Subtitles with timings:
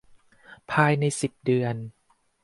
[0.71, 1.75] ภายใน สิบ เดือน